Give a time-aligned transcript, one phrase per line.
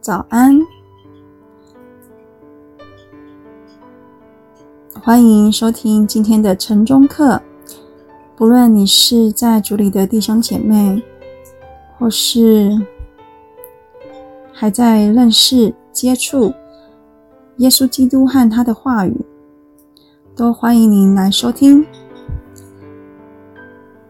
[0.00, 0.58] 早安，
[4.94, 7.42] 欢迎收听今天的晨钟课。
[8.34, 11.02] 不论你是在主里的弟兄姐妹，
[11.98, 12.70] 或是
[14.54, 16.54] 还在认识、接触
[17.58, 19.14] 耶稣基督和他的话语，
[20.34, 21.86] 都欢迎您来收听。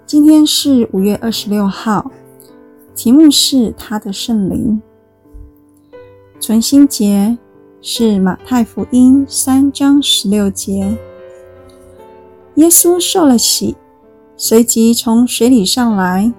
[0.06, 2.12] 今天是五月二十六号，
[2.95, 4.80] 题目是他的圣灵。
[6.40, 7.36] 存心节
[7.82, 10.96] 是马太福音三章十六节。
[12.54, 13.76] 耶稣受了洗，
[14.38, 16.32] 随即从水里上来，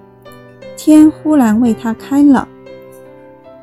[0.75, 2.47] 天忽然为他开了，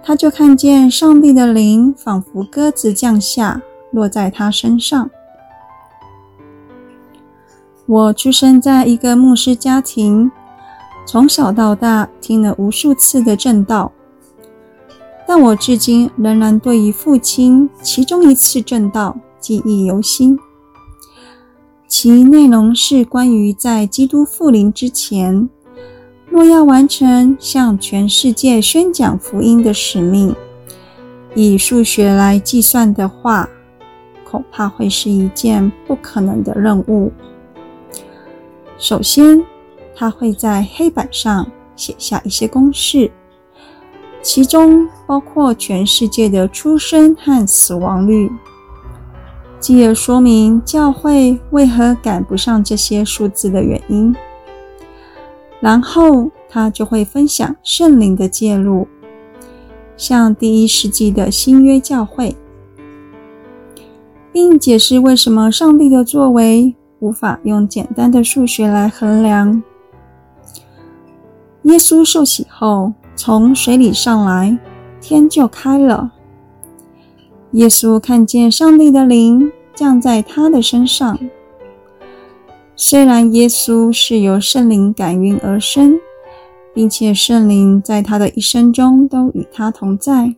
[0.01, 3.61] 他就看见上帝的灵仿佛鸽子降下，
[3.91, 5.11] 落在他身上。
[7.87, 10.31] 我出生在一个牧师家庭，
[11.05, 13.91] 从小到大听了无数次的正道。
[15.29, 20.39] 但我至今仍然对于父亲其中一次证道记忆犹新，
[21.87, 25.47] 其内容是关于在基督复临之前，
[26.31, 30.35] 若要完成向全世界宣讲福音的使命，
[31.35, 33.51] 以数学来计算的话，
[34.25, 37.13] 恐怕会是一件不可能的任务。
[38.79, 39.45] 首先，
[39.95, 43.11] 他会在黑板上写下一些公式。
[44.23, 48.31] 其中包括全世界的出生和死亡率，
[49.59, 54.15] 继而说明教会为何赶不上这些数字的原因。
[55.61, 58.87] 然后他就会分享圣灵的介入，
[59.97, 62.37] 像第一世纪的新约教会，
[64.33, 69.63] 并解释为什么上帝的作为无法用简单的数学来衡量。
[71.63, 74.57] 耶稣受洗后，从水里上来，
[75.01, 76.13] 天就开了。
[77.51, 81.19] 耶稣看见上帝的灵降在他的身上。
[82.77, 85.99] 虽然耶稣是由圣灵感孕而生，
[86.73, 90.37] 并且圣灵在他的一生中都与他同在，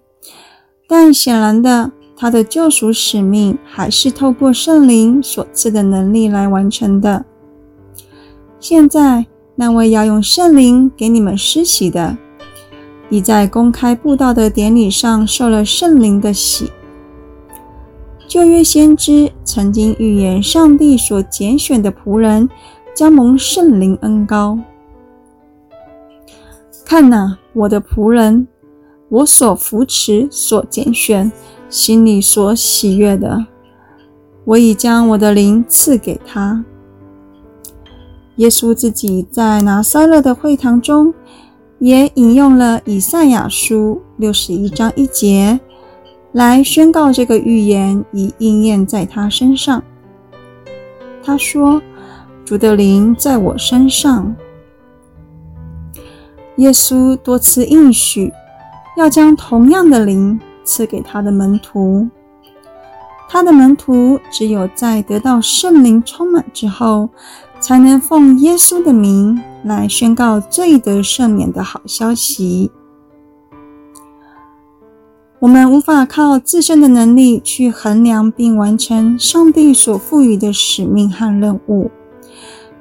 [0.88, 7.26] 但显然的，他的救赎使命还是透过圣灵所赐的能力来完成的。
[8.58, 12.16] 现在，那位要用圣灵给你们施洗的。
[13.10, 16.70] 已在公开布道的典礼上受了圣灵的洗。
[18.28, 22.48] 旧约先知曾经预言，上帝所拣选的仆人
[22.94, 24.56] 将蒙圣灵恩膏。
[26.84, 28.46] 看哪，我的仆人，
[29.08, 31.30] 我所扶持、所拣选、
[31.68, 33.46] 心里所喜悦的，
[34.44, 36.64] 我已将我的灵赐给他。
[38.36, 41.12] 耶稣自己在拿撒勒的会堂中。
[41.80, 45.58] 也引用了以赛亚书六十一章一节
[46.32, 49.82] 来宣告这个预言已应验在他身上。
[51.22, 51.80] 他说
[52.44, 54.36] ：“主的灵在我身上。”
[56.56, 58.30] 耶稣多次应许
[58.98, 62.06] 要将同样的灵赐给他的门徒。
[63.26, 67.08] 他的门徒只有在得到圣灵充满之后，
[67.58, 69.40] 才能奉耶稣的名。
[69.64, 72.70] 来宣告罪得赦免的好消息。
[75.40, 81.90] 我们无法靠自身的能力去衡量并完成上帝所赋予的使命和任务，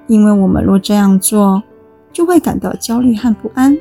[0.08, 1.64] 因为我们若这样做，
[2.12, 3.78] 就会感到焦虑和不安。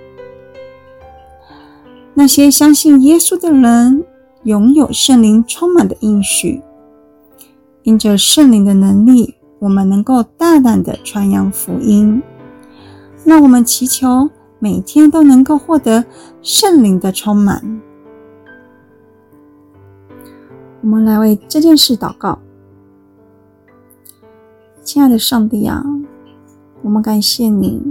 [2.14, 4.04] 那些相信耶稣的人，
[4.44, 6.62] 拥有圣灵充满的应许，
[7.82, 12.22] 因着圣灵的能力，我们能够大胆地传扬福音。
[13.28, 16.06] 那我们祈求每天都能够获得
[16.40, 17.82] 圣灵的充满。
[20.80, 22.38] 我们来为这件事祷告。
[24.82, 25.84] 亲爱的上帝啊，
[26.80, 27.82] 我们感谢你，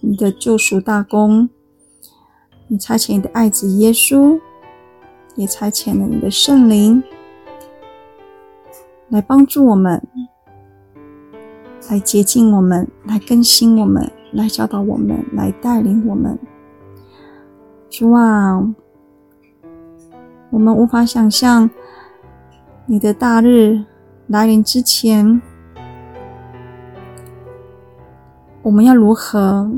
[0.00, 1.48] 你的救赎大功，
[2.66, 4.40] 你差遣你的爱子耶稣，
[5.36, 7.00] 也差遣了你的圣灵
[9.10, 10.02] 来帮助我们。
[11.90, 16.38] 来接近我们，来更新我们，来教导我们，来带领我们。
[17.90, 18.74] 主啊，
[20.50, 21.68] 我们无法想象
[22.86, 23.84] 你的大日
[24.28, 25.42] 来临之前，
[28.62, 29.70] 我们要如何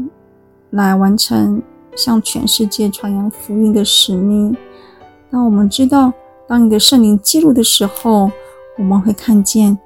[0.70, 1.60] 来完成
[1.96, 4.56] 向全世界传扬福音的使命。
[5.30, 6.12] 当我们知道，
[6.46, 8.30] 当你的圣灵记录的时候，
[8.78, 9.76] 我们会看见。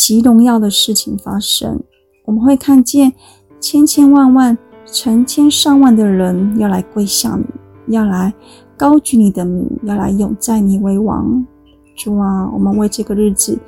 [0.00, 1.78] 极荣耀的事情发生，
[2.24, 3.12] 我们会看见
[3.60, 4.56] 千千万万、
[4.86, 8.32] 成千上万的人要来跪向你，要来
[8.78, 11.44] 高举你的名，要来永在你为王。
[11.94, 13.58] 主啊，我们为这个日子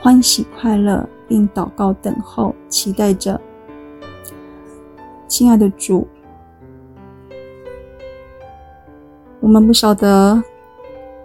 [0.00, 3.40] 欢喜快乐，并祷告等候，期待着。
[5.26, 6.06] 亲爱的主，
[9.40, 10.40] 我们不晓得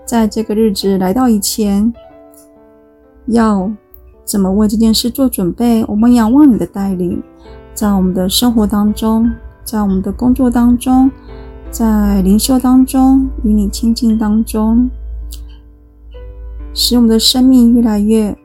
[0.04, 1.94] 在这个日子来到以前，
[3.28, 3.72] 要
[4.28, 5.86] 怎么为这件事做准备。
[5.88, 7.24] 我们仰望你的带领，
[7.74, 9.32] 在我们的生活当中，
[9.64, 11.10] 在我们的工作当中，
[11.72, 14.90] 在灵修当中，与你亲近当中，
[16.74, 18.38] 使我们的生命越来越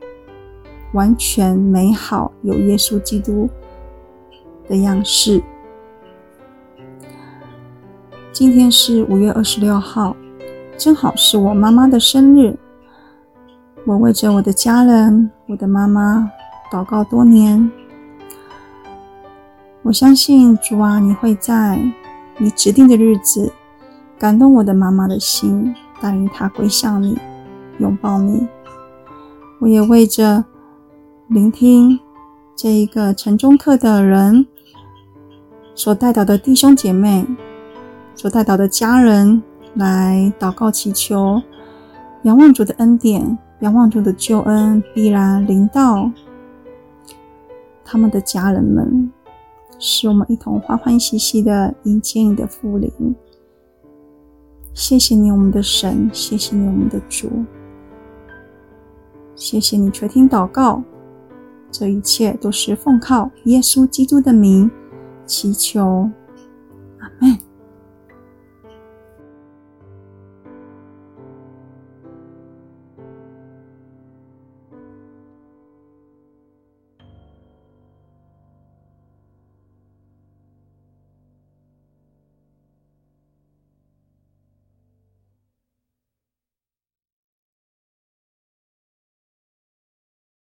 [0.93, 3.49] 完全美好，有耶稣基督
[4.69, 5.43] 的样式。
[8.31, 10.15] 今天是五月二十六号，
[10.77, 12.57] 正好是我妈妈的生日。
[13.85, 16.31] 我为着我的家人、我的妈妈
[16.71, 17.69] 祷告多年。
[19.81, 21.77] 我相信主啊，你会在
[22.37, 23.51] 你指定的日子
[24.17, 27.17] 感动我的妈妈的心，带领她归向你，
[27.79, 28.47] 拥抱你。
[29.59, 30.45] 我也为着
[31.27, 31.99] 聆听
[32.55, 34.47] 这一个晨钟课的人
[35.75, 37.25] 所代祷的弟兄姐妹。
[38.15, 39.41] 所带到的家人
[39.73, 41.41] 来祷告祈求，
[42.21, 46.11] 仰望主的恩典，仰望主的救恩必然临到
[47.85, 49.09] 他们的家人们，
[49.79, 52.91] 使我们一同欢欢喜喜的迎接你的复临。
[54.73, 57.29] 谢谢你，我们的神，谢谢你，我们的主，
[59.33, 60.83] 谢谢你垂听祷告，
[61.71, 64.69] 这一切都是奉靠耶稣基督的名
[65.25, 66.09] 祈求。
[66.99, 67.37] 阿门